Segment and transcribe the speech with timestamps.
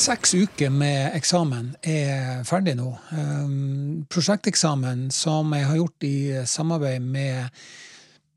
[0.00, 2.88] Seks uker med eksamen er ferdig nå.
[3.12, 7.52] Um, prosjekteksamen som jeg har gjort i samarbeid med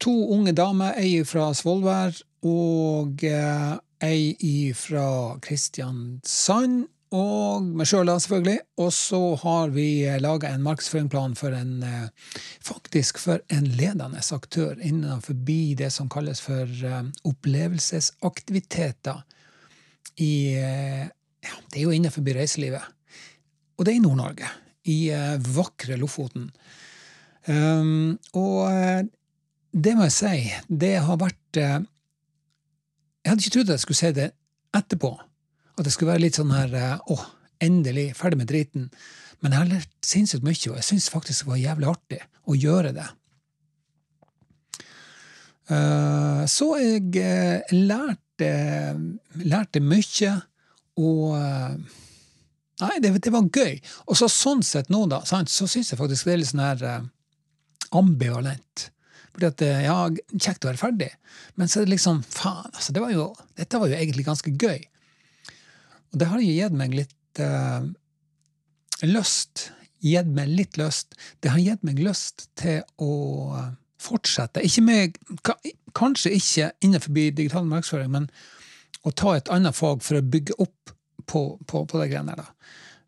[0.04, 2.12] to unge damer, ei fra Svolvær
[2.44, 6.84] og uh, ei fra Kristiansand.
[7.16, 8.60] Og meg sjøl, selvfølgelig.
[8.84, 12.12] Og så har vi laga en markedsføringsplan for en, uh,
[12.60, 19.24] faktisk for en ledende aktør innenfor det som kalles for uh, opplevelsesaktiviteter
[20.20, 20.52] i
[21.44, 22.86] ja, det er jo innenfor reiselivet.
[23.78, 24.50] Og det er i Nord-Norge.
[24.90, 26.50] I uh, vakre Lofoten.
[27.48, 29.02] Um, og uh,
[29.74, 30.38] det må jeg si,
[30.70, 31.82] det har vært uh,
[33.24, 34.30] Jeg hadde ikke trodd at jeg skulle si det
[34.76, 35.12] etterpå.
[35.74, 37.18] At det skulle være litt sånn her Å,
[37.64, 38.88] endelig, ferdig med driten.
[39.42, 42.56] Men jeg har lært sinnssykt mye, og jeg syns faktisk det var jævlig artig å
[42.56, 43.06] gjøre det.
[46.52, 48.50] så jeg lærte,
[49.44, 50.34] lærte mye.
[51.02, 52.00] Og eh,
[52.82, 53.78] Nei, det, det, var gøy.
[54.10, 56.64] Og så sånn sett nå, da, sant, så syns jeg faktisk det er litt sånn
[56.64, 57.06] her uh,
[57.96, 58.88] ambivalent.
[59.30, 59.98] Fordi at, uh, ja,
[60.34, 61.12] kjekt å være ferdig,
[61.56, 63.28] men så er det liksom Faen, altså, det var jo,
[63.60, 64.82] dette var jo egentlig ganske gøy.
[66.12, 67.86] Og det har jo gitt meg litt uh,
[69.06, 69.68] lyst.
[70.04, 71.16] Gitt meg litt lyst.
[71.46, 73.14] Det har gitt meg lyst til å
[74.04, 74.66] fortsette.
[74.66, 75.22] Ikke med,
[75.96, 78.28] kanskje ikke innenfor digital markedsføring, men
[79.04, 80.94] å ta et annet fag for å bygge opp
[81.28, 82.52] på, på, på de greiene der.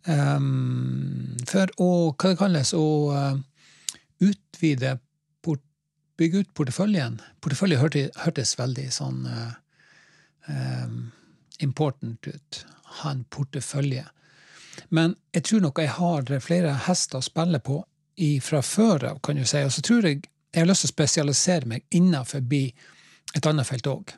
[0.05, 3.37] Um, for å, hva det kalles, å uh,
[4.23, 4.97] utvide
[5.43, 5.63] port,
[6.15, 7.17] Bygge ut porteføljen.
[7.43, 9.55] Portefølje hørte, hørtes veldig sånn uh,
[10.47, 10.99] um,
[11.59, 12.61] important ut.
[13.01, 14.05] Ha en portefølje.
[14.95, 17.81] Men jeg tror nok jeg har flere hester å spille på
[18.43, 19.59] fra før av, kan du si.
[19.67, 20.21] Og så tror jeg
[20.55, 22.39] jeg har lyst til å spesialisere meg innenfor
[23.35, 24.13] et annet felt òg.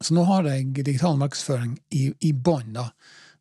[0.00, 2.86] Så nå har jeg digital markedsføring i, i bånn, da.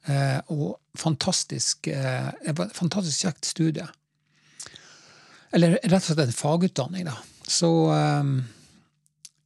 [0.09, 2.29] Eh, og fantastisk, eh,
[2.75, 3.87] fantastisk kjekt studie.
[5.55, 7.17] Eller rett og slett en fagutdanning, da.
[7.47, 8.37] Så eh,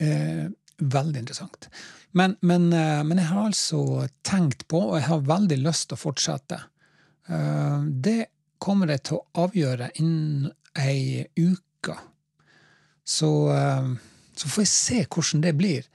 [0.09, 0.43] eh
[0.83, 1.67] Veldig interessant.
[2.17, 5.95] Men, men, eh, men, jeg har altså tenkt på, og jeg har veldig lyst til
[5.95, 6.57] å fortsette.
[7.29, 8.25] Eh, det
[8.57, 10.49] kommer jeg til å avgjøre innen
[10.81, 11.95] ei uke.
[13.05, 13.29] Så,
[14.33, 15.87] så får jeg se hvordan det blir.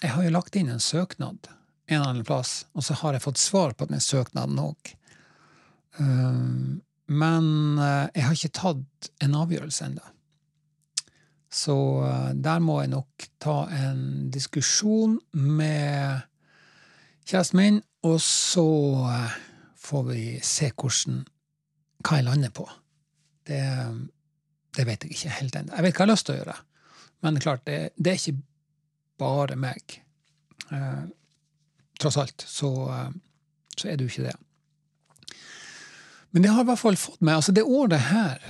[0.00, 1.50] Jeg har jo lagt inn en søknad
[1.90, 4.92] en eller annen plass, og så har jeg fått svar på den søknaden òg.
[7.10, 7.46] Men
[7.80, 10.12] uh, jeg har ikke tatt en avgjørelse ennå.
[11.50, 11.74] Så
[12.04, 16.22] uh, der må jeg nok ta en diskusjon med
[17.26, 18.68] kjæresten min, og så
[19.02, 19.34] uh,
[19.82, 21.24] får vi se hvordan,
[22.06, 22.68] hva jeg lander på.
[23.50, 23.64] Det,
[24.78, 25.74] det vet jeg ikke helt ennå.
[25.74, 26.58] Jeg vet hva jeg har lyst til å gjøre.
[27.20, 28.42] Men klart, det, det er ikke
[29.20, 29.98] bare meg.
[30.72, 31.02] Eh,
[32.00, 33.10] tross alt så, eh,
[33.76, 35.36] så, er det jo ikke det.
[36.30, 38.44] Men det har i hvert fall fått meg altså Det året her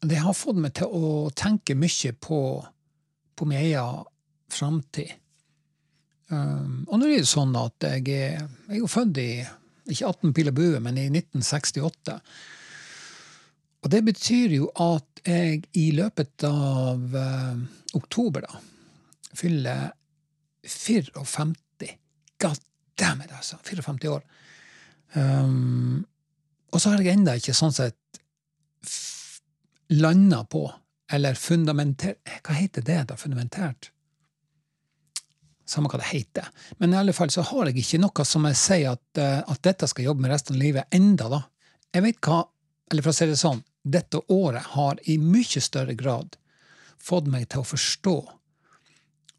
[0.00, 2.40] det har fått meg til å tenke mye på,
[3.34, 4.04] på min egen
[4.48, 5.10] framtid.
[6.28, 9.30] Um, og nå er det sånn at jeg er, jeg er jo født i
[9.88, 12.18] ikke 18 pil og bue, men i 1968.
[13.84, 17.58] Og det betyr jo at jeg i løpet av uh,
[17.98, 18.60] oktober da,
[19.38, 19.92] fyller
[20.66, 21.92] 54.
[22.42, 22.58] God
[22.98, 23.58] damn it, altså!
[23.64, 24.24] 54 år.
[25.14, 26.06] Um,
[26.72, 27.96] og så har jeg ennå ikke sånn sett
[29.94, 30.66] landa på,
[31.08, 33.16] eller fundamentert Hva heter det, da?
[33.16, 33.88] Fundamentert?
[35.68, 36.50] Samme hva det heter.
[36.80, 39.64] Men i alle fall så har jeg ikke noe som jeg sier at, uh, at
[39.64, 41.42] dette skal jobbe med resten av livet, enda da.
[41.94, 42.42] Jeg vet hva
[42.90, 46.36] eller for å si det sånn, dette året har i mye større grad
[46.98, 48.18] fått meg til å forstå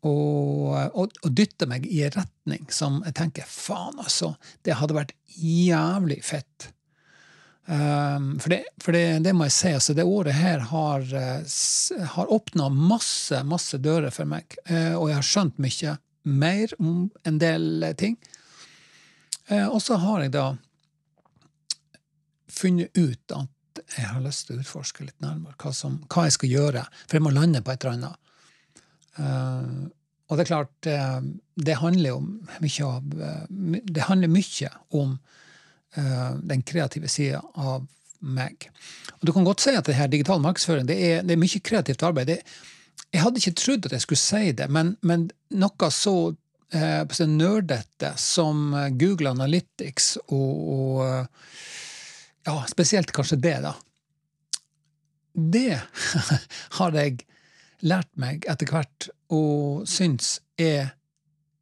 [0.07, 4.33] og, og, og dytte meg i en retning som jeg tenker faen, altså,
[4.63, 6.69] det hadde vært jævlig fett.
[7.69, 12.05] Um, for, det, for det, det, må jeg si, altså, det året her har, uh,
[12.15, 14.55] har åpna masse, masse dører for meg.
[14.71, 15.97] Uh, og jeg har skjønt mye
[16.29, 18.15] mer om en del ting.
[19.51, 20.47] Uh, og så har jeg da
[22.51, 23.47] funnet ut at
[23.95, 27.19] jeg har lyst til å utforske litt nærmere hva, som, hva jeg skal gjøre, for
[27.19, 28.25] jeg må lande på et eller annet.
[29.19, 29.87] Uh,
[30.29, 31.21] og det er klart, uh,
[31.59, 32.27] det handler om
[32.63, 35.17] mye av uh, Det handler mye om
[35.89, 37.87] den kreative sida av
[38.21, 38.67] meg.
[39.17, 41.61] Og Du kan godt si at det her digital markedsføring det er, det er mye
[41.65, 42.29] kreativt arbeid.
[42.29, 42.35] Det,
[43.09, 45.25] jeg hadde ikke trodd at jeg skulle si det, men, men
[45.57, 46.13] noe så
[46.69, 48.69] eh, nerdete som
[49.01, 51.33] Google Analytics og, og
[52.47, 53.75] ja, spesielt kanskje det, da.
[55.33, 55.81] Det
[56.79, 57.19] har jeg
[57.85, 60.95] lært meg etter hvert og synes er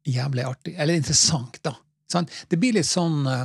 [0.08, 0.74] jævlig artig.
[0.78, 1.76] Eller interessant, da.
[2.48, 3.44] Det blir litt sånn uh,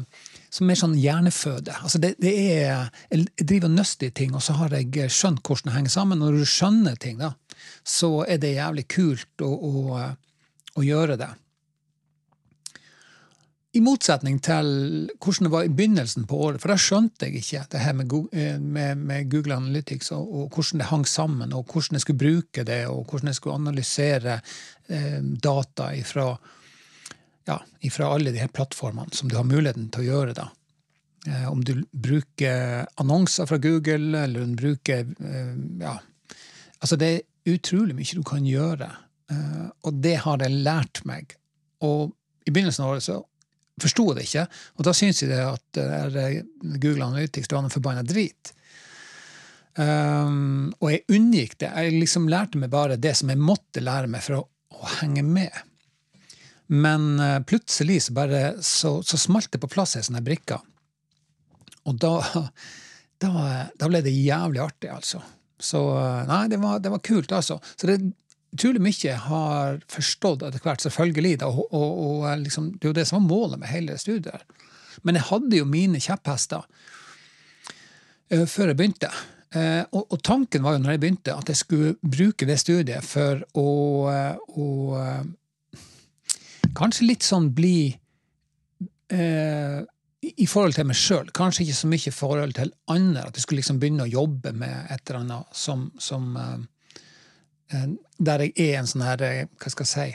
[0.54, 1.74] som mer sånn hjerneføde.
[1.82, 5.42] Altså det, det, er, Jeg driver og nøster i ting, og så har jeg skjønt
[5.44, 6.22] hvordan det henger sammen.
[6.22, 7.34] Når du skjønner ting, da,
[7.84, 10.04] så er det jævlig kult å, å,
[10.78, 11.32] å gjøre det.
[13.74, 14.68] I motsetning til
[15.18, 18.12] hvordan det var i begynnelsen på året, for da skjønte jeg ikke det her med,
[18.38, 22.22] eh, med, med Google Analytics og, og, hvordan det hang sammen, og hvordan jeg skulle
[22.22, 24.36] bruke det, og hvordan jeg skulle analysere
[24.94, 26.28] eh, data ifra,
[27.50, 30.38] ja, ifra alle de her plattformene som du har muligheten til å gjøre.
[30.38, 30.52] da.
[31.28, 35.98] Eh, om du bruker annonser fra Google, eller om du bruker eh, ja,
[36.84, 38.90] Altså, det er utrolig mye du kan gjøre,
[39.32, 41.32] eh, og det har jeg lært meg.
[41.80, 42.12] Og
[42.44, 43.22] i begynnelsen av året så
[43.84, 44.48] forsto det ikke.
[44.80, 46.20] Og da syns jeg at uh,
[46.78, 48.54] Google Analytics var noe forbanna drit.
[49.74, 51.70] Um, og jeg unngikk det.
[51.74, 54.44] Jeg liksom lærte meg bare det som jeg måtte lære meg for å,
[54.78, 55.56] å henge med.
[56.74, 60.60] Men uh, plutselig så bare så, så, smalt det på plass ei sånn brikke.
[61.90, 62.16] Og da,
[63.24, 63.32] da,
[63.74, 65.24] da, ble det jævlig artig, altså.
[65.64, 67.60] Så uh, nei, det var, det var kult, altså.
[67.74, 67.98] Så det,
[68.54, 71.38] utrolig mye har forstått etter hvert, selvfølgelig.
[71.44, 74.46] Da, og, og, liksom, det er jo det som var målet med hele studiet.
[75.04, 79.10] Men jeg hadde jo mine kjepphester uh, før jeg begynte.
[79.54, 83.06] Uh, og, og, tanken var jo når jeg begynte, at jeg skulle bruke det studiet
[83.06, 83.70] for å,
[84.10, 84.70] uh, å
[86.74, 87.92] Kanskje litt sånn bli
[89.14, 91.28] i forhold til meg sjøl.
[91.38, 93.28] Kanskje ikke så mye i forhold til andre.
[93.28, 96.32] At jeg skulle liksom begynne å jobbe med et eller annet som, som
[97.74, 100.10] Eh, der jeg er en sånn her eh, Hva skal jeg si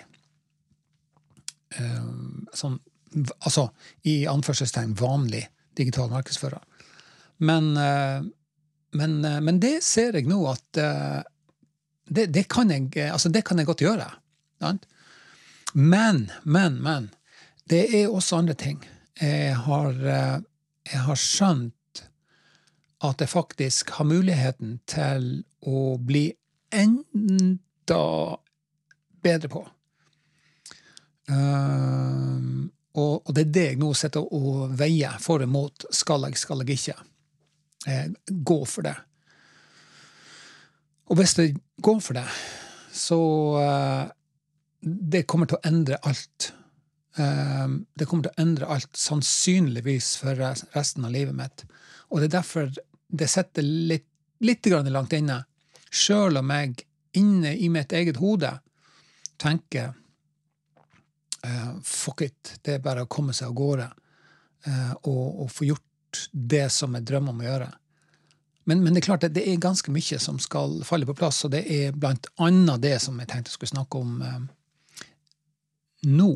[1.78, 2.04] eh,
[2.54, 2.78] sånn,
[3.40, 3.68] Altså
[4.06, 5.46] i anførselstegn vanlig
[5.78, 6.60] digital markedsfører.
[7.40, 13.62] Men, men, men, det ser jeg nå at det, det, kan jeg, altså det kan
[13.62, 14.10] jeg godt gjøre.
[15.72, 17.08] Men, men, men.
[17.64, 18.82] Det er også andre ting.
[19.22, 22.02] Jeg har, jeg har skjønt
[23.08, 25.30] at jeg faktisk har muligheten til
[25.64, 26.26] å bli
[26.74, 27.56] enda
[29.22, 29.62] bedre på.
[31.28, 35.88] Um, og, og, det er det jeg nå sitter og veier for og mot.
[35.94, 36.96] Skal jeg, skal jeg ikke?
[37.86, 38.94] Eh, gå for det.
[41.08, 42.26] Og hvis jeg går for det,
[42.92, 43.18] så
[43.62, 44.08] uh,
[44.80, 46.52] Det kommer til å endre alt.
[47.18, 51.64] Uh, det kommer til å endre alt, sannsynligvis for resten av livet mitt.
[52.08, 52.70] Og det er derfor
[53.08, 54.06] det sitter litt,
[54.44, 55.42] litt langt inne
[55.88, 56.87] Sjøl om jeg
[57.18, 58.50] inne i mitt eget hode
[59.38, 59.92] tenker
[61.46, 63.88] uh, fuck it, det er bare å komme seg av gårde
[64.66, 67.68] uh, og, og, få gjort det som jeg drømmer om å gjøre.
[68.68, 71.40] Men, men, det er klart at det er ganske mye som skal falle på plass,
[71.46, 75.04] og det er blant annet det som jeg tenkte jeg skulle snakke om uh,
[76.08, 76.32] nå.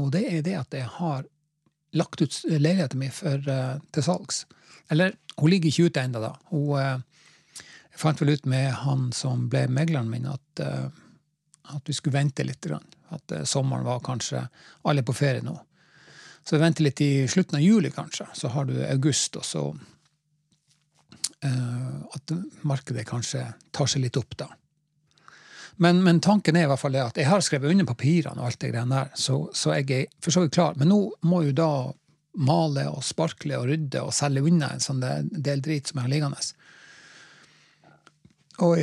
[0.00, 1.28] Og det er det at jeg har
[1.96, 3.42] lagt ut leiligheten min for,
[3.90, 4.44] til salgs.
[4.94, 6.30] Eller hun ligger ikke ute ennå, da.
[6.52, 7.00] Hun jeg
[8.00, 10.88] fant vel ut med han som ble megleren min, at, uh,
[11.74, 12.66] at vi skulle vente litt.
[13.10, 14.46] At uh, sommeren var kanskje
[14.82, 15.56] Alle er på ferie nå.
[16.44, 18.26] Så vi venter litt i slutten av juli, kanskje.
[18.34, 19.66] Så har du august, og så
[21.44, 22.32] uh, At
[22.62, 24.48] markedet kanskje tar seg litt opp da.
[25.80, 28.50] Men, men, tanken er i hvert fall det at jeg har skrevet under papirene, og
[28.50, 30.74] alt det greiene der, så, så jeg er for så vidt klar.
[30.76, 31.70] Men nå må jo da
[32.36, 36.12] male og sparkle og rydde og selge unna en sånn del drit som jeg har
[36.12, 36.42] liggende.
[38.60, 38.80] Og,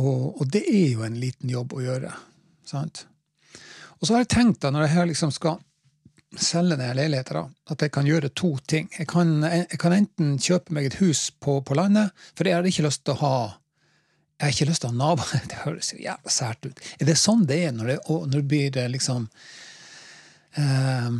[0.00, 2.12] og, og, det er jo en liten jobb å gjøre.
[2.64, 3.04] Sant?
[3.98, 5.60] Og så har jeg tenkt, da, når jeg liksom skal
[6.40, 8.88] selge denne leiligheten, at jeg kan gjøre to ting.
[8.96, 12.68] Jeg kan, jeg kan, enten kjøpe meg et hus på, på, landet, for jeg har
[12.68, 13.34] ikke lyst til å ha
[14.42, 15.42] jeg har ikke lyst til å ha naboer.
[15.50, 16.80] Det høres jo jævla sært ut.
[16.98, 19.28] Er det sånn det er når det, når det blir liksom
[20.58, 21.10] eh,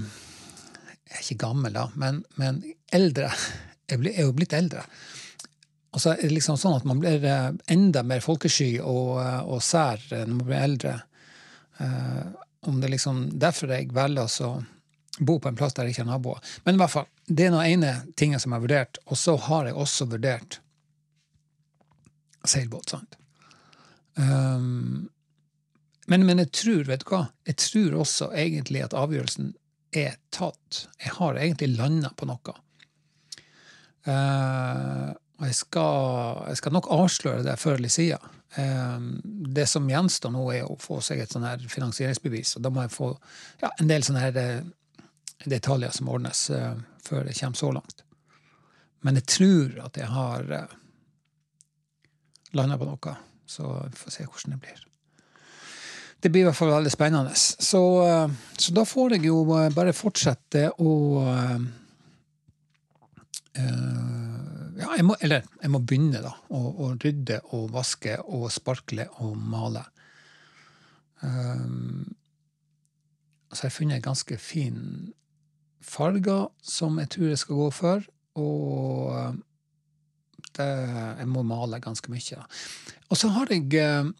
[1.06, 3.30] Jeg er ikke gammel, da, men, men eldre.
[3.92, 4.82] Jeg er jo blitt eldre.
[5.92, 9.40] Og så er det liksom sånn at man blir eh, enda mer folkesky og, eh,
[9.44, 10.94] og sær eh, når man blir eldre.
[11.80, 12.28] Uh,
[12.68, 14.50] om det liksom derfor jeg velger å
[15.18, 16.52] bo på en plass der jeg ikke har naboer.
[16.64, 19.00] Men i hvert fall, det er den ene tingen som jeg har vurdert.
[19.08, 20.60] Og så har jeg også vurdert
[22.44, 22.92] seilbåt.
[22.94, 23.16] sant?
[24.14, 25.08] Um,
[26.06, 29.52] men, men, jeg tror, vet du hva, jeg tror også egentlig at avgjørelsen
[29.96, 30.84] er tatt.
[31.02, 32.56] Jeg har egentlig landa på noe.
[34.06, 38.38] Uh, og jeg skal, jeg skal nok avsløre det før eller siden.
[38.62, 42.54] Ehm, det som gjenstår nå, er å få seg et sånn her finansieringsbevis.
[42.56, 43.10] Og da må jeg få
[43.64, 44.62] ja, en del sånne her eh,
[45.42, 48.04] detaljer som ordnes uh, før jeg kommer så langt.
[49.02, 50.78] Men jeg tror at jeg har eh,
[52.54, 53.18] landa på noe.
[53.50, 54.82] Så vi får se hvordan det blir.
[56.22, 57.34] Det blir i hvert fall veldig spennende.
[57.34, 60.92] Så, eh, så da får jeg jo eh, bare fortsette å
[61.26, 61.56] uh,
[64.82, 66.32] Ja, jeg må, eller jeg må begynne, da.
[66.50, 69.84] Å, rydde og vaske og sparkle og male.
[71.22, 72.10] Um,
[73.52, 74.80] så jeg har funnet ganske fin
[75.82, 78.08] farger som jeg tror jeg skal gå for.
[78.42, 79.38] Og
[80.56, 80.68] det,
[81.20, 82.40] jeg må male ganske mye.
[82.40, 82.46] Da.
[83.12, 84.12] Og så har jeg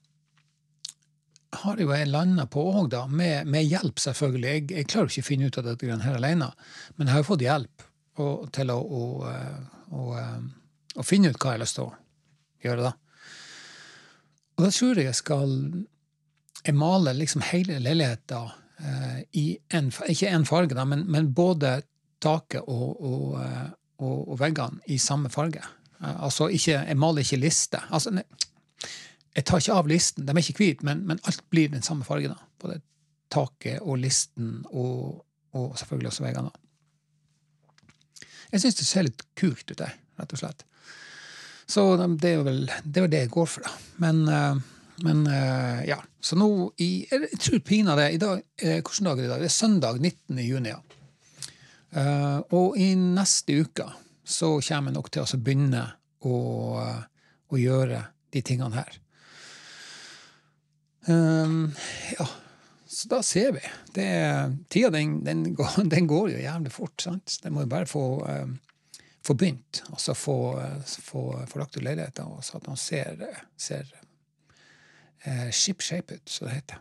[1.52, 4.52] har jo jeg landa på òg, da, med, med, hjelp, selvfølgelig.
[4.54, 6.48] Jeg, jeg, klarer ikke å finne ut av dette her alene,
[6.96, 7.84] men jeg har jo fått hjelp
[8.22, 9.02] og, til å, å,
[9.92, 10.16] å,
[10.96, 11.94] og finne ut hva jeg har lyst til å
[12.64, 12.92] gjøre, da.
[14.56, 15.56] Og da tror jeg jeg skal
[16.62, 21.80] jeg maler liksom hele leiligheta uh, i en, ikke én farge, da, men, men, både
[22.22, 23.40] taket og, og,
[23.98, 25.64] og, veggene i samme farge.
[25.98, 27.82] Uh, altså ikke, jeg maler ikke liste.
[27.90, 28.24] Altså, ne,
[29.32, 32.06] jeg tar ikke av listen, de er ikke hvite, men, men, alt blir den samme
[32.06, 32.36] fargen.
[32.62, 32.78] Både
[33.32, 35.22] taket og listen og,
[35.56, 36.52] og selvfølgelig også veggene.
[38.52, 40.64] Jeg syns det ser litt kult ut, der, rett og slett.
[41.68, 43.72] Så det er vel det, er det jeg går for, da.
[44.02, 44.60] Men, eh,
[45.06, 45.98] men eh, ja.
[46.22, 49.40] Så nå i Jeg tror pinadø i dag Hvilken dag er det i dag?
[49.42, 50.38] Det er søndag 19.
[50.44, 50.70] juni.
[50.70, 50.78] ja.
[52.54, 53.88] Og i neste uke
[54.24, 55.82] så kommer jeg nok til å begynne
[56.24, 56.36] å,
[57.52, 57.98] å gjøre
[58.32, 59.00] de tingene her.
[61.10, 61.72] Um,
[62.14, 62.28] ja,
[63.02, 63.60] så da ser vi.
[63.94, 64.10] Det,
[64.68, 67.00] tida den, den, går, den, går, jo jævlig fort.
[67.00, 67.38] sant?
[67.42, 68.58] Den må jo bare få, um,
[69.26, 70.36] få begynt, og så få,
[70.86, 73.24] få, få lagt ut leiligheter, og så at man ser,
[73.58, 73.88] ser
[75.26, 76.78] uh, ship-shape ut, som det heter.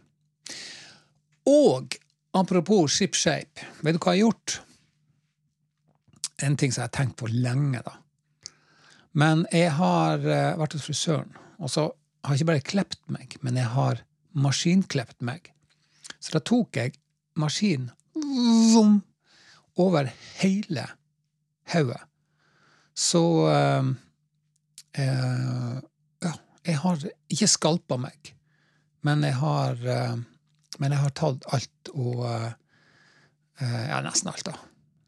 [1.50, 1.98] Og
[2.38, 4.60] apropos ship-shape, vet du hva jeg har gjort?
[6.46, 7.96] En ting som jeg har tenkt på lenge, da.
[9.18, 11.88] Men jeg har uh, vært hos frisøren, og så
[12.22, 14.06] har jeg ikke bare klept meg, men jeg har
[14.38, 15.50] maskinklept meg.
[16.22, 16.94] Så da tok jeg
[17.42, 17.90] maskinen
[18.74, 19.00] vom,
[19.82, 20.10] over
[20.42, 20.86] hele
[21.74, 22.02] hodet.
[22.94, 23.88] Så uh,
[25.00, 25.78] uh,
[26.22, 26.34] Ja,
[26.68, 28.34] jeg har ikke skalpa meg,
[29.08, 30.20] men jeg har, uh,
[30.78, 32.26] men jeg har tatt alt og
[33.62, 34.56] Ja, nesten alt, da.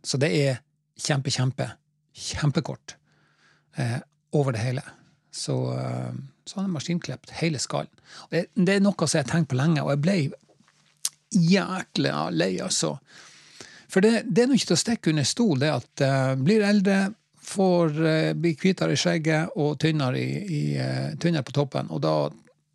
[0.06, 0.60] Så det er
[1.02, 1.66] kjempe, kjempe,
[2.14, 2.94] kjempekort
[4.38, 4.84] over det hele.
[5.34, 5.56] Så
[6.46, 7.92] så han har maskinklipt hele skallen.
[8.30, 10.18] Det, det, er noe som jeg har tenkt på lenge, og jeg ble
[11.34, 12.98] jæklig lei, altså.
[13.92, 16.66] For det, det er nå ikke til å stikke under stol, det at uh, blir
[16.66, 17.14] eldre,
[17.44, 21.92] får uh, blir hvitere i skjegget og tynnere, i, i, uh, tynnere på toppen.
[21.94, 22.16] Og da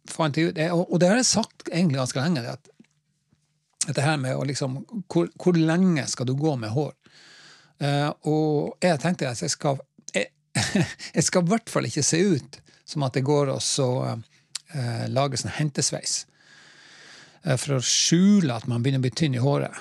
[0.08, 2.74] fant jeg ut og, og det har jeg sagt egentlig ganske lenge, det at
[3.88, 6.94] dette her med å liksom hvor, hvor, lenge skal du gå med hår?
[7.78, 9.78] Uh, og jeg tenkte at jeg skal
[10.14, 10.32] jeg,
[11.16, 15.38] jeg skal i hvert fall ikke se ut som at det går å uh, lage
[15.40, 16.37] sånn hentesveis eh,
[17.56, 19.74] for å skjule at man begynner å bli tynn i håret.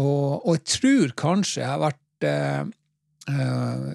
[0.00, 2.62] Og, og jeg tror kanskje jeg har vært eh,
[3.32, 3.92] eh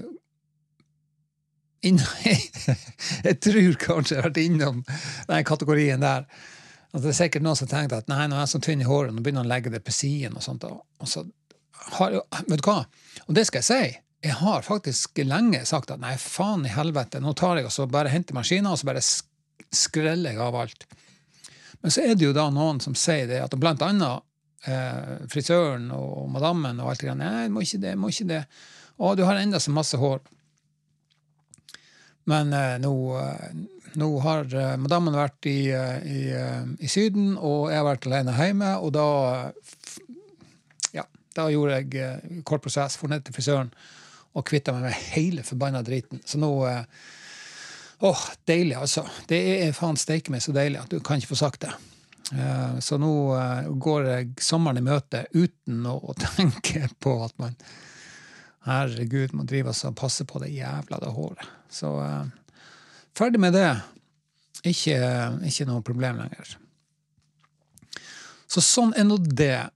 [1.87, 1.99] inn,
[3.27, 4.79] Jeg tror kanskje jeg har vært innom
[5.29, 6.25] den kategorien der.
[6.91, 8.87] At det er sikkert noen som tenkte at nei, nå er jeg så tynn i
[8.87, 10.35] håret, nå begynner han å legge det på siden.
[10.39, 11.23] Og sånt, og så
[11.97, 12.81] har, vet du hva?
[13.27, 17.21] Og det skal jeg si jeg har faktisk lenge sagt at nei, faen i helvete,
[17.21, 20.87] nå tar jeg og så bare henter maskiner og så bare skreller jeg av alt.
[21.81, 24.23] Men så er det jo da noen som sier det, at blant annet
[24.67, 28.43] eh, frisøren og madammen og alt det der, nei, må ikke det, må ikke det.
[28.97, 30.21] Å, du har enda så masse hår.
[32.27, 33.51] Men eh, nå, eh,
[34.01, 38.09] nå, har eh, madammen vært i, eh, i, eh, i, Syden, og jeg har vært
[38.09, 39.07] alene hjemme, og da
[40.97, 41.05] Ja,
[41.37, 43.71] da gjorde jeg kort prosess, for ned til frisøren
[44.37, 46.21] og kvitta meg med hele forbanna driten.
[46.25, 46.83] Så nå eh,
[47.99, 49.07] Åh, deilig, altså.
[49.27, 51.73] Det er faen steike meg så deilig at du kan ikke få sagt det.
[52.35, 57.57] Eh, så nå eh, går jeg sommeren i møte uten å, tenke på at man
[58.67, 61.51] Herregud, må drive og passe på det jævla det håret.
[61.71, 61.87] Så
[63.15, 63.69] ferdig med det.
[64.67, 64.97] Ikke,
[65.47, 66.57] ikke noe problem lenger.
[68.51, 69.69] Så sånn er nå det.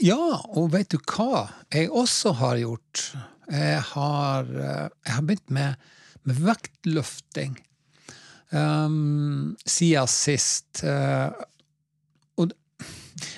[0.00, 0.24] ja,
[0.56, 3.04] og vet du hva jeg også har gjort?
[3.50, 5.74] Jeg har, eh, jeg har begynt med
[6.36, 7.56] vektløfting
[8.50, 10.82] um, siden sist.
[10.84, 11.30] Uh,
[12.40, 12.52] og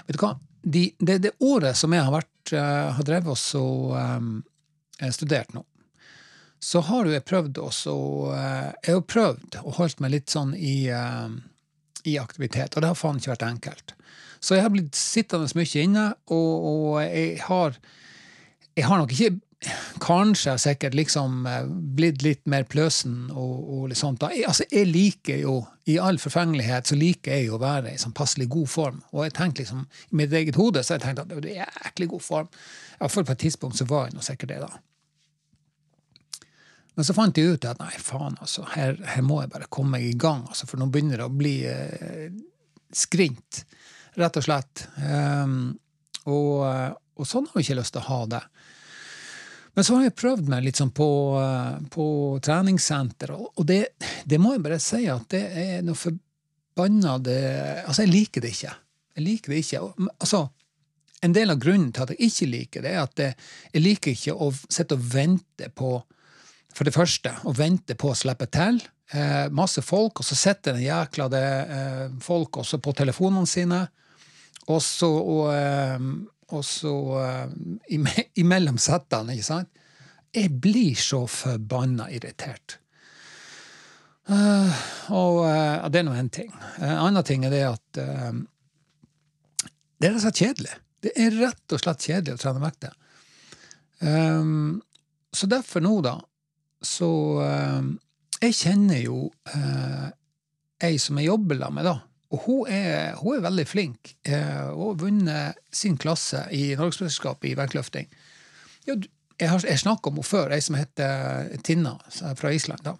[0.07, 0.35] vet du hva?
[0.63, 4.35] De, det, året som jeg har, vært, uh, har drevet og um,
[5.11, 5.65] studert nå,
[6.63, 7.93] så har jeg prøvd også
[8.31, 10.87] uh, Jeg har prøvd og holdt meg litt sånn i,
[12.07, 13.97] i aktivitet, og det har faen ikke vært enkelt.
[14.43, 17.77] Så jeg har blitt sittende mye inne, og, og jeg har
[18.77, 19.35] jeg har nok ikke
[20.03, 24.25] kanskje har sikkert liksom eh, blitt litt mer pløsen og, og litt sånt.
[24.35, 25.57] Jeg, altså, jeg liker jo,
[25.91, 29.03] i all forfengelighet, så liker jeg jo å være i sånn passelig god form.
[29.13, 32.11] Og jeg tenkte liksom, i mitt eget hode så jeg tenkte at det er jæklig
[32.15, 32.51] god form.
[33.01, 34.73] Iallfall på et tidspunkt så var jeg nå sikkert det, da.
[36.93, 39.97] Men så fant jeg ut at nei, faen, altså, her, her må jeg bare komme
[39.97, 42.27] meg i gang, altså, for nå begynner det å bli eh,
[42.93, 43.63] skrint,
[44.21, 44.85] rett og slett.
[45.01, 45.73] Um,
[46.29, 46.61] og,
[47.17, 48.43] og, sånn har jeg ikke lyst til å ha det.
[49.73, 51.09] Men så har jeg prøvd meg litt sånn på,
[51.41, 52.07] eh, på
[52.45, 53.83] treningssenter, og det,
[54.29, 58.75] det, må jeg bare si at det er noe forbanna Altså, jeg liker det ikke.
[59.17, 59.83] Jeg liker det ikke.
[60.13, 60.47] Altså,
[61.23, 63.25] en del av grunnen til at jeg ikke liker det, er at
[63.73, 66.01] jeg liker ikke å sitte og vente på
[66.73, 68.79] For det første, å vente på å slippe til.
[69.13, 73.89] Eh, masse folk, og så sitter den jækla det, eh, folk også på telefonene sine.
[74.73, 75.99] Og så, og, eh,
[76.53, 77.49] og så uh,
[78.41, 79.83] imellom settene, ikke sant?
[80.33, 82.79] Jeg blir så forbanna irritert.
[84.29, 84.71] Uh,
[85.13, 86.53] og uh, det er nå én ting.
[86.79, 88.01] En uh, annen ting er det at
[90.03, 90.77] det er rett og slett kjedelig.
[91.03, 92.95] Det er rett og slett kjedelig å trene vekter.
[94.03, 94.81] Um,
[95.33, 96.17] så derfor nå, da,
[96.83, 97.09] så
[98.43, 99.31] Jeg kjenner jo
[100.83, 101.95] ei som jeg jobber med, da
[102.33, 104.15] og hun er, hun er veldig flink.
[104.25, 108.09] Eh, hun har vunnet sin klasse i Norgesmesterskapet i vektløfting.
[108.87, 111.99] jeg har jeg snakka om henne før, ei som heter Tinna
[112.37, 112.81] fra Island.
[112.85, 112.97] da.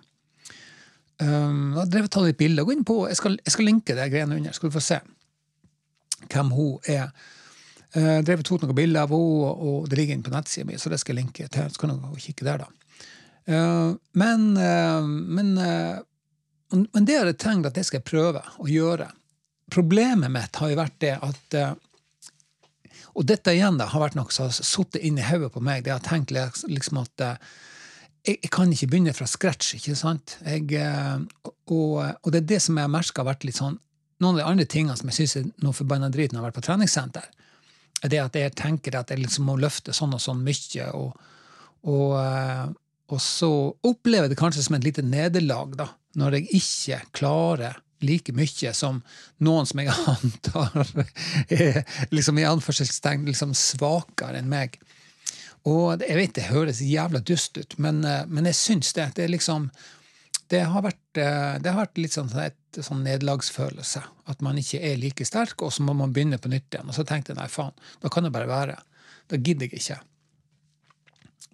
[1.23, 2.65] Um, jeg drev og tatt litt bilder.
[2.65, 4.99] Gå inn på, jeg skal, jeg skal linke det greiene under, skal du få se
[6.33, 7.13] hvem hun er.
[7.95, 10.67] Jeg uh, drev og tok noen bilder av henne, og det ligger inne på nettsida
[10.67, 11.71] mi, så det skal jeg linke til.
[11.71, 12.69] Så kan du kikke der, da.
[13.49, 15.55] Uh, men, uh, men,
[16.75, 19.09] men det har jeg tenkt at det skal jeg prøve å gjøre
[19.73, 21.75] problemet mitt har jo vært det at eh,
[23.13, 25.83] Og dette igjen da, har vært noe som har sittet inni hodet på meg.
[25.85, 27.51] Det har tenkt liksom at eh,
[28.25, 29.75] jeg, jeg, kan ikke begynne fra scratch.
[29.77, 30.39] ikke sant?
[30.47, 31.19] Jeg, eh,
[31.67, 33.81] og, og, det er det som jeg har merka har vært litt sånn
[34.23, 36.45] Noen av de andre tingene som jeg syns er noe forbanna drit når jeg har
[36.47, 37.25] vært på treningssenter,
[38.07, 40.85] er det at jeg tenker at jeg liksom må løfte sånn og sånn mye.
[40.95, 41.17] og,
[41.91, 42.77] og
[43.13, 43.51] og så
[43.85, 48.73] opplever jeg det kanskje som et lite nederlag, da, når jeg ikke klarer like mye
[48.77, 49.01] som
[49.43, 50.93] noen som jeg antar
[51.49, 54.79] er liksom i anførselstegn liksom svakere enn meg.
[55.69, 59.13] Og jeg vet det høres jævla dust ut, men, eh, men jeg syns det.
[59.19, 59.69] Det, liksom,
[60.51, 64.03] det, har vært, eh, det har vært litt sånn et sånn nederlagsfølelse.
[64.33, 66.89] At man ikke er like sterk, og så må man begynne på nytt igjen.
[66.91, 68.79] Og så tenkte jeg nei, faen, da kan det bare være.
[69.31, 70.01] Da gidder jeg ikke.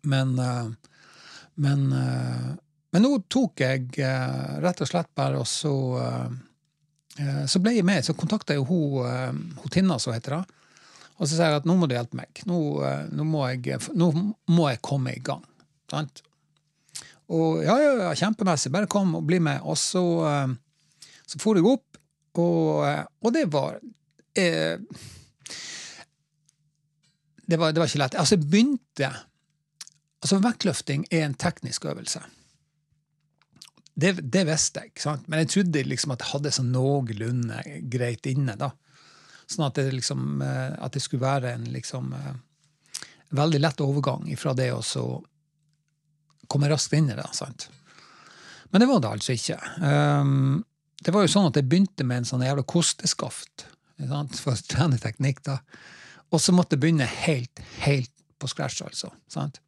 [0.09, 0.73] Men, eh,
[1.59, 1.89] men
[2.95, 6.29] men nå tok jeg eh, rett og slett bare og så eh,
[7.21, 8.05] eh, Så ble jeg med.
[8.05, 10.45] Så kontakta jeg hun, hun Tinna, som heter det.
[11.19, 12.43] Og så sier jeg at nå må du hjelpe meg.
[12.49, 12.59] Nå,
[13.11, 15.43] nå, må, jeg, nå må, jeg, komme i gang.
[15.91, 16.23] Sant?
[17.35, 18.73] Og ja, ja, ja, kjempemessig.
[18.73, 19.61] Bare kom og bli med.
[19.67, 20.05] Og så,
[21.27, 21.99] så for jeg opp,
[22.39, 22.87] og,
[23.19, 23.81] og det var
[24.39, 24.79] eh,
[27.49, 28.19] det var, det var ikke lett.
[28.21, 29.15] Altså, jeg begynte
[30.19, 32.19] Altså, vektløfting er en teknisk øvelse
[33.99, 35.25] det, det, visste jeg, sant?
[35.27, 38.55] men jeg trodde liksom at jeg hadde sånn noenlunde greit inne.
[38.59, 38.71] da.
[39.49, 42.37] Sånn at det, liksom, eh, at det skulle være en liksom, eh,
[43.35, 44.83] veldig lett overgang fra det å
[46.49, 47.27] komme raskt inn i det.
[47.35, 47.69] sant?
[48.71, 49.59] Men det var det altså ikke.
[49.83, 50.65] Um,
[51.03, 53.67] det var jo sånn at jeg begynte med en sånn jævla kosteskaft
[53.99, 54.39] sant?
[54.39, 55.43] for å trene teknikk.
[55.47, 55.59] da.
[56.31, 59.11] Og så måtte jeg begynne helt, helt på scratch, altså.
[59.33, 59.59] sant?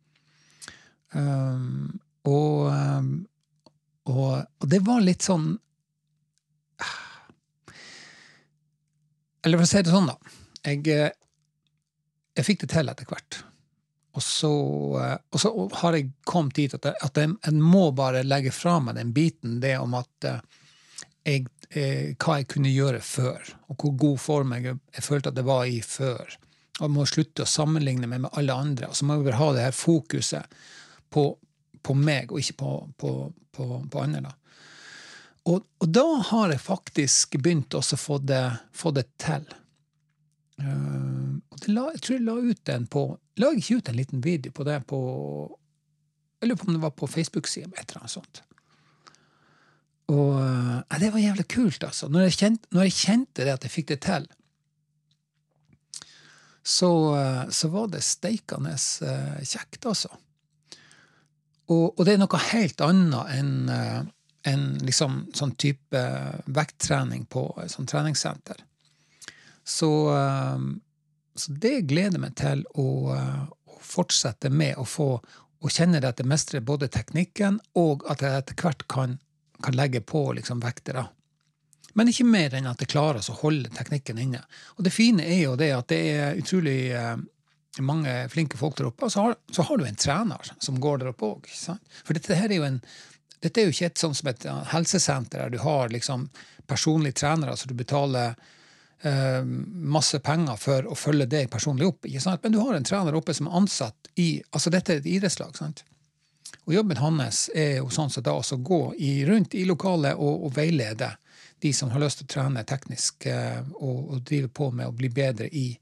[1.10, 3.14] Um, og um,
[4.08, 5.52] og, og, det var litt sånn
[9.44, 10.34] Eller for å si det sånn, da.
[10.68, 11.12] Jeg, eh,
[12.36, 13.38] jeg fikk det til etter hvert.
[14.18, 14.50] Og så,
[15.00, 18.52] eh, og så, har jeg kommet dit at, jeg, at jeg, jeg, må bare legge
[18.52, 20.42] fra meg den biten, det om at eh,
[21.24, 21.46] jeg,
[22.20, 25.80] hva jeg kunne gjøre før, og hvor god form jeg, følte at det var i
[25.84, 26.36] før.
[26.80, 28.88] Og jeg må slutte å sammenligne meg med alle andre.
[28.90, 30.60] Og så må jeg bare ha det her fokuset
[31.12, 31.30] på,
[31.82, 33.12] på meg, og ikke på, på,
[33.56, 34.22] på, på andre.
[34.28, 34.34] Da.
[35.48, 38.44] Og, og, da har jeg faktisk begynt å få det,
[38.76, 39.46] få det til.
[40.60, 41.40] Uh,
[41.72, 43.02] la, jeg tror jeg la ut en på
[43.40, 44.98] La jeg ikke ut en liten video på det på
[46.42, 48.42] Jeg lurer på om det var på Facebook-sida et eller annet sånt.
[50.12, 52.08] Og ja, det var jævlig kult, altså.
[52.10, 54.26] Når jeg, kjente, når jeg kjente det at jeg fikk det til,
[56.66, 60.12] så, uh, så var det steikende kjekt, altså.
[61.70, 64.00] Og, og, det er noe helt annet enn uh,
[64.50, 66.00] en liksom sånn type
[66.48, 68.62] vekttrening på et sånt treningssenter.
[69.68, 69.90] Så,
[71.36, 75.10] så, det gleder meg til å, å fortsette med å få
[75.60, 79.18] å kjenne at jeg mestrer både teknikken, og at jeg etter hvert kan,
[79.62, 81.02] kan legge på liksom, vekter.
[81.98, 84.40] Men ikke mer enn at jeg klarer å holde teknikken inne.
[84.78, 87.16] Og det fine er jo det at det er utrolig eh,
[87.78, 91.02] mange flinke folk der oppe, og så har, så har du en trener som går
[91.02, 91.50] der oppe òg.
[92.04, 92.80] For dette her er jo en
[93.40, 96.26] dette er jo ikke et sånt som et helsesenter der du har liksom
[96.68, 98.34] personlige trenere, så du betaler
[99.00, 102.04] eh, masse penger for å følge deg personlig opp.
[102.42, 105.56] Men du har en trener oppe som er ansatt i altså Dette er et idrettslag.
[105.56, 105.84] sant?
[106.66, 110.44] Og Jobben hans er jo sånn som da å gå i, rundt i lokalet og,
[110.46, 111.14] og veilede
[111.60, 114.94] de som har lyst til å trene teknisk eh, og, og, drive på med å
[114.96, 115.72] bli bedre i,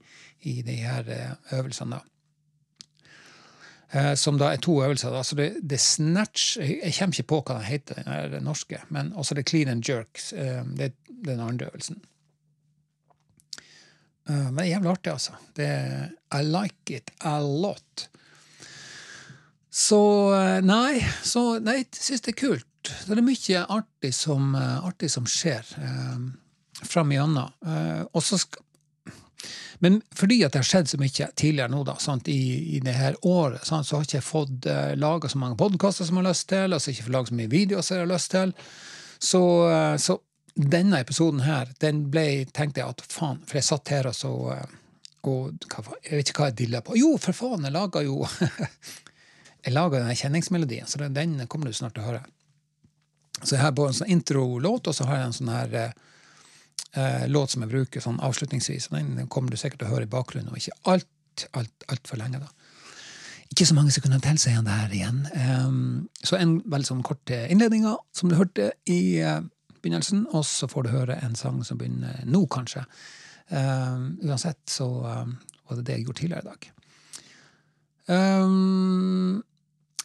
[0.41, 1.99] i de her eh, øvelsene.
[3.91, 5.15] Eh, som da er to øvelser.
[5.17, 8.81] Altså det, det snatch Jeg kommer ikke på hva den heter, den norske.
[8.89, 10.21] Men også det clean and jerk.
[10.29, 12.01] Det er den andre øvelsen.
[14.29, 15.31] Men det er jævlig artig, altså.
[15.57, 15.67] Det,
[16.31, 18.09] I like it a lot.
[19.71, 20.01] Så
[20.61, 22.69] nei, så nei, jeg syns det er kult.
[22.87, 26.21] Så det er mye artig som, artig som skjer eh,
[26.87, 27.51] fram igjennom.
[27.65, 28.03] Eh,
[29.79, 32.95] men fordi at det har skjedd så mye tidligere nå, da, sant, i, i det
[32.97, 36.25] her året, sant, så har jeg ikke fått uh, laga så mange podkaster som jeg
[36.25, 38.03] har lyst til, og så har jeg ikke fått laga så mye videoer som jeg
[38.03, 38.51] har lyst til.
[39.29, 40.17] Så, uh, så,
[40.59, 42.25] denne episoden her, den ble,
[42.55, 44.75] tenkte jeg at faen, for jeg satt her og så uh,
[45.27, 45.65] og
[46.07, 46.93] Jeg vet ikke hva jeg dilla på.
[46.95, 48.21] Jo, for faen, jeg laga jo
[49.65, 52.21] Jeg laga den kjenningsmelodien, så den kommer du snart til å høre.
[53.41, 55.73] Så jeg har bare en sånn introlåt, og så har jeg en sånn her
[56.95, 58.89] eh, låt som jeg bruker sånn avslutningsvis.
[58.91, 62.39] og Den kommer du sikkert til å høre i bakgrunnen, og ikke alt, alt, lenge.
[62.39, 62.49] da.
[63.49, 65.21] Ikke så mange sekunder til, sier han det her igjen.
[65.33, 69.39] Um, så en veldig sånn kort innledning, som du hørte i uh,
[69.81, 72.85] begynnelsen, og så får du høre en sang som begynner nå, kanskje.
[73.49, 76.69] Um, uansett så um, var det det jeg gjorde tidligere i dag.
[78.09, 79.41] Um,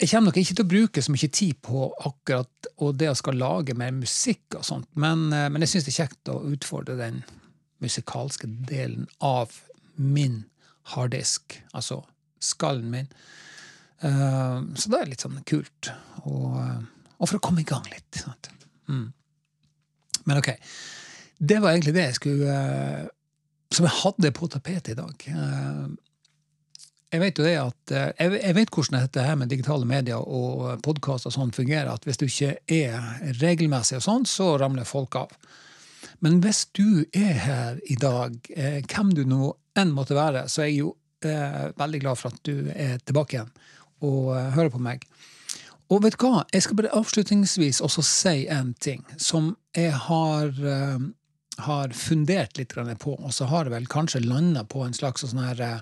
[0.05, 3.17] jeg kommer nok ikke til å bruke så mye tid på akkurat og det å
[3.17, 6.43] skal lage mer musikk og sånt, men, eh, men jeg syns det er kjekt å
[6.53, 7.23] utfordre den
[7.81, 9.55] musikalske delen av
[9.97, 10.43] min
[10.93, 12.03] harddisk, altså
[12.45, 13.09] skallen min.
[14.05, 15.89] Uh, så det er litt sånn kult.
[16.29, 18.21] Og, og for å komme i gang litt.
[18.93, 19.07] Mm.
[20.29, 20.51] Men ok.
[21.39, 22.57] Det var egentlig det jeg skulle
[23.75, 25.25] Som jeg hadde på tapetet i dag
[27.15, 30.81] jeg vet jo det at, eh, jeg vet hvordan dette her med digitale medier og
[30.83, 31.93] podkast og sånn fungerer.
[31.93, 32.99] at Hvis du ikke er
[33.41, 35.31] regelmessig, og sånn, så ramler folk av.
[36.21, 40.63] Men hvis du er her i dag, eh, hvem du nå enn måtte være, så
[40.65, 43.53] er jeg jo eh, veldig glad for at du er tilbake igjen
[44.05, 45.07] og eh, hører på meg.
[45.93, 50.51] Og vet du hva, jeg skal bare avslutningsvis også si en ting som jeg har,
[50.51, 51.07] eh,
[51.63, 55.45] har fundert litt på, og så har jeg vel kanskje landa på en slags sånn
[55.45, 55.81] her eh,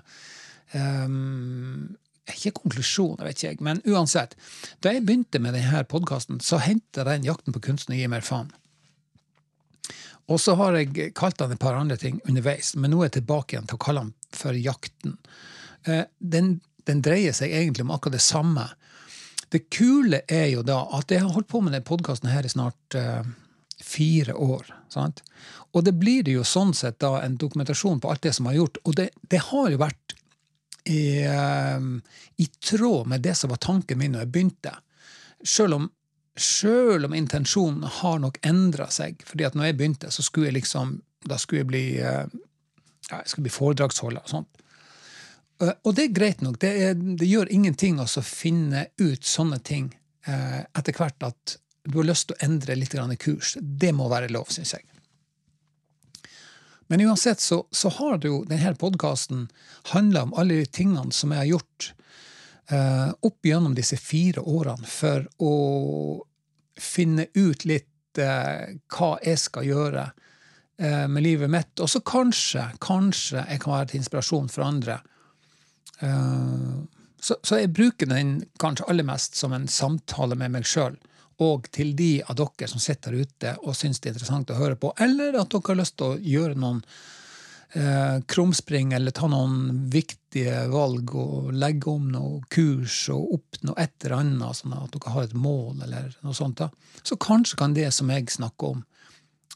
[0.73, 1.95] Um,
[2.29, 4.35] ikke konklusjon, vet ikke jeg, men uansett.
[4.81, 8.23] Da jeg begynte med denne podkasten, så henta den 'Jakten på kunsten' og gi mer
[8.23, 8.51] faen.
[10.31, 13.19] Og så har jeg kalt den et par andre ting underveis, men nå er jeg
[13.19, 15.17] tilbake igjen til å kalle den for 'Jakten'.
[15.87, 18.69] Uh, den, den, dreier seg egentlig om akkurat det samme.
[19.51, 22.49] Det kule er jo da at jeg har holdt på med denne podkasten her i
[22.49, 23.21] snart uh,
[23.83, 24.71] fire år.
[24.89, 25.21] Sant?
[25.73, 28.79] Og det blir jo sånn sett da en dokumentasjon på alt det som har gjort.
[28.87, 30.15] Og det, det har jo vært
[30.89, 32.01] i, ehm,
[32.37, 34.75] i tråd med det som var tanken min når jeg begynte.
[35.43, 35.89] Selv om,
[36.39, 39.23] selv om intensjonen har nok endra seg.
[39.25, 42.25] fordi at når jeg begynte, så skulle jeg liksom da skulle jeg bli, eh,
[43.09, 44.63] ja, jeg skulle bli foredragsholder og sånt.
[45.61, 46.59] Eh, og det er greit nok.
[46.61, 49.91] Det, er, det gjør ingenting å finne ut sånne ting
[50.27, 53.57] eh, etter hvert at du har lyst til å endre litt kurs.
[53.59, 54.85] Det må være lov, syns jeg.
[56.93, 59.47] Men uansett så, så har jo denne podkasten
[59.89, 61.87] handla om alle de tingene som jeg har gjort
[62.69, 65.55] eh, opp gjennom disse fire årene for å
[66.77, 71.73] finne ut litt eh, hva jeg skal gjøre eh, med livet mitt.
[71.81, 74.99] Og så kanskje, kanskje jeg kan være til inspirasjon for andre.
[75.97, 81.01] Så, så, jeg bruker den kanskje aller mest som en samtale med meg sjøl
[81.41, 84.77] og til de av dere som sitter ute og syns det er interessant å høre
[84.79, 86.81] på, eller at dere har lyst til å gjøre noen
[87.73, 93.95] eh, krumspring eller ta noen viktige valg og legge om noe kurs og oppnå et
[94.05, 96.69] eller annet, sånn at dere har et mål eller noe sånt, da.
[97.03, 98.85] så kanskje kan det som jeg snakker om,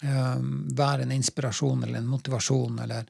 [0.02, 0.36] eh,
[0.82, 3.06] være en inspirasjon eller en motivasjon, eller,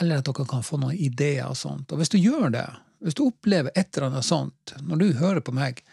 [0.00, 1.92] eller, at dere kan få noen ideer og sånt.
[1.92, 2.66] Og hvis du gjør det,
[3.04, 5.84] hvis du opplever et eller annet sånt når du hører på meg,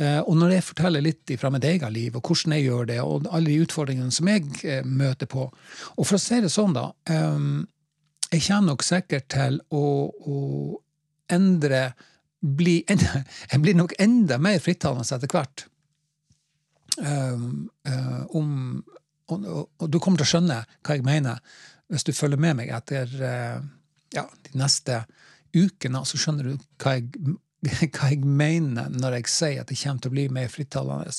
[0.00, 3.26] og når jeg forteller litt fra mitt eget liv, og hvordan jeg gjør det, og
[3.28, 6.86] alle de utfordringene som jeg eh, møter på Og for å si det sånn, da
[7.12, 7.42] eh,
[8.32, 10.38] Jeg kommer nok sikkert til å, å
[11.32, 11.92] endre
[12.40, 12.80] bli
[13.52, 15.66] jeg blir nok enda mer frittalende etter hvert.
[16.98, 17.68] Um,
[18.34, 18.80] um,
[19.30, 21.38] og, og, du kommer til å skjønne hva jeg mener
[21.92, 23.12] hvis du følger med meg etter
[24.16, 25.04] ja, de neste
[25.54, 26.02] ukene.
[26.08, 27.12] Så skjønner du hva jeg,
[27.94, 31.12] hva jeg mener når jeg sier at jeg kommer til å bli mer frittalende.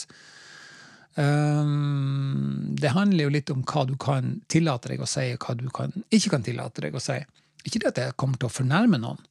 [1.13, 5.55] Um, det handler jo litt om hva du kan tillate deg å si, og hva
[5.59, 7.19] du kan, ikke kan tillate deg å si.
[7.63, 9.21] Ikke det at jeg kommer til å fornærme noen,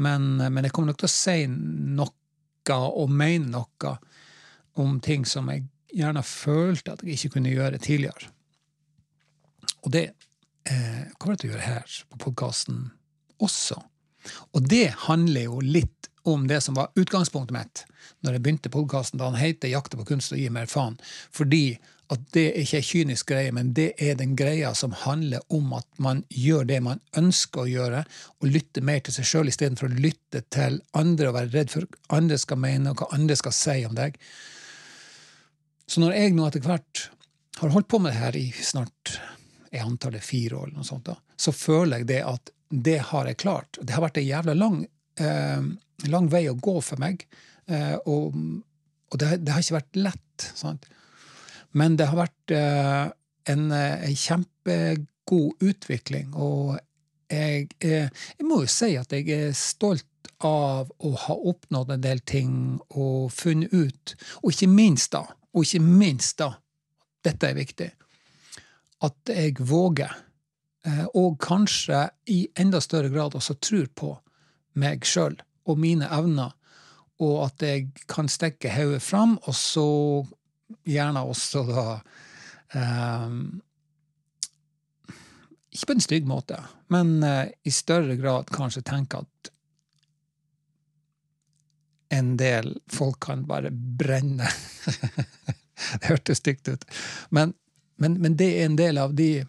[0.00, 2.12] men, men jeg kommer nok til å si noe
[2.64, 3.90] og mene noe
[4.80, 8.30] om ting som jeg gjerne følte at jeg ikke kunne gjøre tidligere.
[9.84, 10.06] Og det
[10.64, 12.78] eh, kommer jeg til å gjøre her på podkasten
[13.44, 13.76] også.
[14.56, 17.84] Og det handler jo litt om det som var utgangspunktet mitt
[18.24, 20.96] når jeg begynte podkasten, han heter 'Jakte på kunst og gi mer faen'.
[21.32, 21.78] Fordi
[22.12, 25.86] at det ikke er kynisk greie, men det er den greia som handler om at
[25.98, 28.04] man gjør det man ønsker å gjøre,
[28.40, 31.88] og lytter mer til seg sjøl istedenfor å lytte til andre og være redd for
[31.88, 34.18] hva andre skal mene, og hva andre skal si om deg.
[35.88, 37.08] Så når jeg nå etter hvert
[37.60, 39.18] har holdt på med det her i snart
[39.72, 42.98] jeg antar det fire år, eller noe sånt da, så føler jeg det at det
[43.10, 43.78] har jeg klart.
[43.80, 44.84] Det har vært en jævla lang
[45.18, 47.26] lang vei å gå for meg.
[47.66, 48.34] Eh, og,
[49.10, 50.48] og det, det, har ikke vært lett.
[50.56, 50.88] Sant?
[51.78, 53.04] Men det har vært eh,
[53.52, 56.76] en, eh, en, kjempegod utvikling, og
[57.32, 60.06] jeg, jeg må jo si at jeg er stolt
[60.44, 62.52] av å ha oppnådd en del ting
[62.92, 65.24] og funnet ut, og ikke minst da,
[65.54, 66.50] og ikke minst da,
[67.24, 67.88] dette er viktig,
[69.08, 70.12] at jeg våger,
[71.16, 74.10] og kanskje i enda større grad også tror på
[74.80, 76.54] meg sjøl og mine evner,
[77.22, 79.86] og at jeg kan stikke hodet fram, og så
[80.88, 81.84] gjerne også da
[82.74, 83.60] um,
[85.74, 86.58] Ikke på en stygg måte,
[86.92, 89.50] men uh, i større grad kanskje tenke at
[92.14, 94.46] en del folk kan bare brenne.
[95.98, 96.84] det hørtes stygt ut.
[97.34, 97.54] Men,
[97.98, 99.44] men, men det er en del av de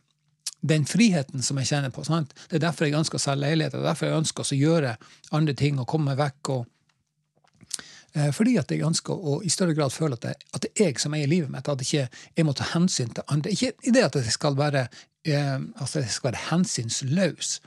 [0.66, 2.04] den friheten som jeg kjenner på.
[2.08, 2.34] Sant?
[2.50, 4.96] Det er derfor jeg ønsker å selge leiligheter, det er derfor jeg ønsker å gjøre
[5.38, 6.52] andre ting og komme meg vekk.
[6.56, 7.82] Og,
[8.16, 10.92] eh, fordi at jeg ønsker å i større grad føle at det, at det er
[10.92, 13.54] jeg som eier livet mitt, at ikke jeg må ta hensyn til andre.
[13.54, 14.88] Ikke i det at jeg skal være,
[15.26, 17.60] eh, altså jeg skal være hensynsløs,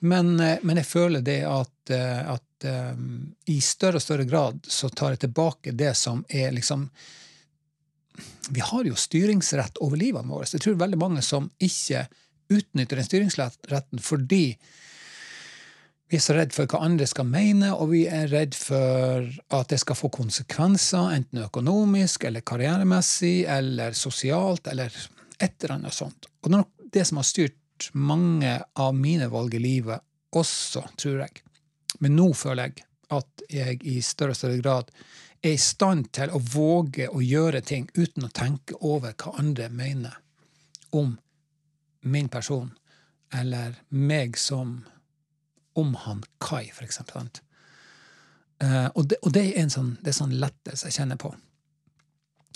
[0.00, 4.66] men, eh, men, jeg føler det at, eh, at um, i større og større grad
[4.66, 6.88] så tar jeg tilbake det som er liksom
[8.50, 10.48] vi har jo styringsrett over livene våre.
[10.50, 12.06] Jeg tror veldig mange som ikke
[12.48, 14.44] utnytter den styringsretten fordi
[16.08, 19.68] vi er så redd for hva andre skal mene, og vi er redd for at
[19.68, 24.88] det skal få konsekvenser, enten økonomisk eller karrieremessig eller sosialt eller
[25.36, 26.30] et eller annet sånt.
[26.40, 30.00] Og det er nok det som har styrt mange av mine valg i livet
[30.36, 31.42] også, tror jeg.
[32.00, 34.90] Men nå føler jeg at jeg i større og større grad
[35.42, 39.68] er i stand til å våge å gjøre ting uten å tenke over hva andre
[39.70, 40.18] mener
[40.90, 41.16] om
[42.08, 42.70] min person,
[43.34, 44.80] eller meg som
[45.78, 47.28] om han Kai, for eksempel.
[48.58, 51.30] Uh, og, det, og det, er en sånn, det er sånn lettelse jeg kjenner på.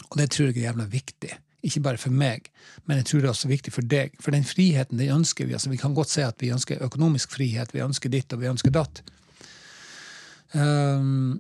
[0.09, 1.37] Og det tror jeg er jævla viktig.
[1.63, 2.49] Ikke bare for meg,
[2.89, 4.17] men jeg tror det er også viktig for deg.
[4.23, 5.55] For den friheten den ønsker vi.
[5.55, 8.51] altså Vi kan godt si at vi ønsker økonomisk frihet, vi ønsker ditt og vi
[8.51, 9.05] ønsker datt.
[10.53, 11.39] Um,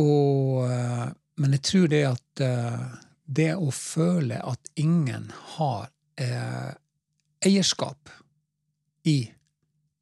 [0.00, 1.06] og, eh,
[1.36, 2.82] men jeg tror det at eh,
[3.26, 5.88] det å føle at ingen har
[6.20, 6.72] eh,
[7.44, 8.10] eierskap
[9.06, 9.18] i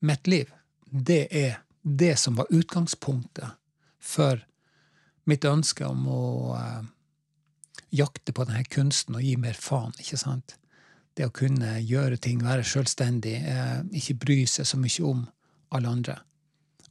[0.04, 0.50] mitt liv,
[0.84, 3.56] det er det som var utgangspunktet
[4.00, 4.40] for
[5.24, 6.26] mitt ønske om å
[6.58, 6.82] eh,
[7.94, 10.56] jakte på denne kunsten og gi mer faen, ikke sant?
[11.14, 15.24] Det å kunne gjøre ting, være selvstendig, eh, ikke bry seg så mye om
[15.74, 16.18] alle andre,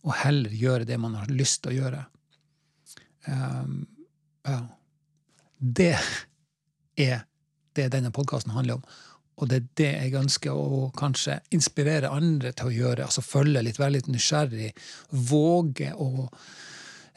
[0.03, 2.05] og heller gjøre det man har lyst til å gjøre.
[3.27, 3.83] Um,
[4.47, 4.59] ja.
[5.63, 5.95] Det
[6.99, 7.23] er
[7.77, 8.85] det denne podkasten handler om.
[9.41, 13.07] Og det er det jeg ønsker å kanskje inspirere andre til å gjøre.
[13.07, 14.69] Altså følge litt, være litt nysgjerrig,
[15.09, 16.27] våge å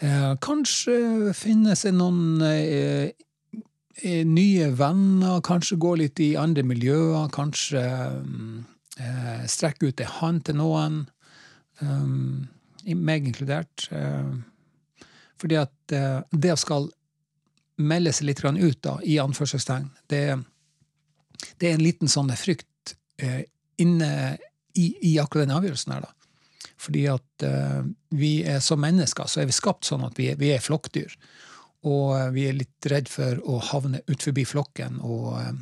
[0.01, 3.13] eh, Kanskje finne seg noen eh,
[4.01, 10.47] eh, nye venner, kanskje gå litt i andre miljøer, kanskje eh, strekke ut ei hånd
[10.49, 11.05] til noen.
[11.85, 12.47] Um,
[12.87, 13.91] meg inkludert.
[13.93, 14.39] Uh,
[15.41, 16.91] fordi at eh, det å skal
[17.77, 20.23] melde seg litt ut, da, i anførselstegn, det,
[21.59, 23.43] det, er en liten sånn frykt eh,
[23.77, 24.39] inne
[24.77, 26.13] i, i, akkurat den avgjørelsen her, da.
[26.77, 30.37] Fordi at uh, vi er som mennesker så er vi skapt sånn at vi er,
[30.37, 31.15] vi er flokkdyr.
[31.89, 35.57] Og uh, vi er litt redd for å havne ut forbi flokken og uh,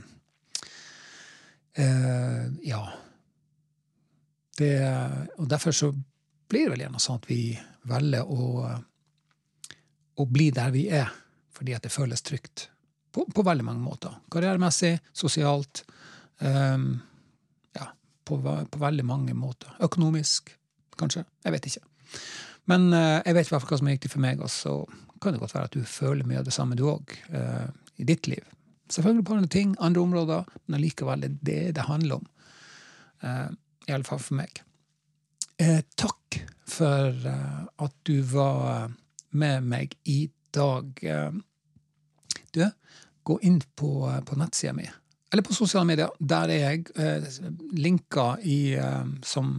[2.67, 2.83] Ja.
[4.55, 4.75] Det,
[5.43, 7.39] og derfor så blir det vel gjerne sånn at vi
[7.91, 8.67] velger å,
[10.17, 11.11] å bli der vi er,
[11.55, 12.69] fordi at det føles trygt.
[13.15, 14.15] På, på veldig mange måter.
[14.33, 15.85] Karrieremessig, sosialt.
[16.39, 16.97] Um,
[17.77, 17.87] ja,
[18.27, 19.71] på, på, veldig mange måter.
[19.87, 20.51] Økonomisk,
[20.99, 21.23] kanskje.
[21.45, 21.85] Jeg vet ikke.
[22.71, 24.81] Men uh, jeg vet hva som er riktig for meg, og så
[25.23, 27.71] kan det godt være at du føler mye av det samme, du òg, uh,
[28.03, 28.43] i ditt liv.
[28.91, 32.27] Selvfølgelig på andre ting, andre områder, men allikevel det er det det handler om.
[33.23, 33.49] Uh,
[33.87, 34.59] I alle fall for meg.
[35.63, 38.91] Uh, takk for at du var
[39.35, 40.91] med meg i dag.
[42.55, 42.65] du,
[43.23, 43.91] gå inn på,
[44.27, 44.87] på nettsida mi,
[45.33, 46.11] eller på sosiale medier.
[46.19, 46.87] Der er jeg.
[46.95, 47.29] Eh,
[47.75, 48.59] linker i,
[49.27, 49.57] som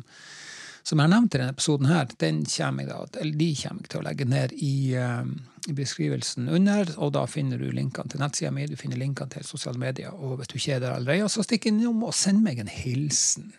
[0.85, 3.81] som jeg har nevnt i denne episoden, her, den kommer jeg da, eller de kommer
[3.81, 5.29] jeg til å legge ned i, eh,
[5.65, 6.91] i beskrivelsen under.
[7.01, 10.13] og Da finner du linkene til nettsida mi, du finner linkene til sosiale medier.
[10.13, 13.51] og Hvis du ikke er der allerede, så stikk innom og send meg en hilsen.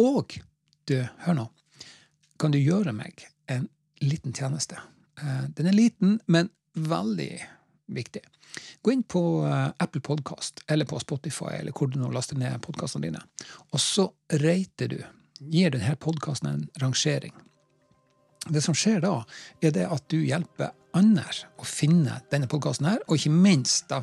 [0.00, 0.38] Og
[0.88, 1.46] du, hør nå,
[2.40, 3.68] kan du gjøre meg en
[4.00, 4.80] liten tjeneste?
[5.22, 7.32] Uh, den er liten, men veldig
[7.92, 8.22] viktig.
[8.82, 12.60] Gå inn på uh, Apple Podkast eller på Spotify eller hvor du nå laster ned
[12.64, 13.22] podkastene dine,
[13.70, 14.08] og så
[14.42, 15.00] rater du
[15.42, 17.34] gir denne podkasten en rangering.
[18.48, 19.20] Det som skjer da,
[19.62, 24.02] er det at du hjelper andre å finne denne podkasten her, og ikke minst da,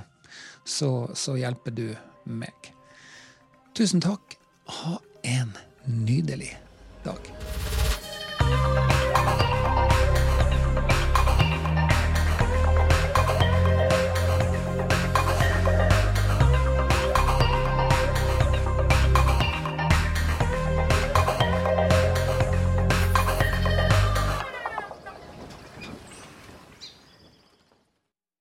[0.64, 1.88] så, så hjelper du
[2.30, 2.72] meg.
[3.76, 4.38] Tusen takk.
[4.70, 5.54] Ha en
[5.86, 6.54] nydelig
[7.04, 7.79] dag.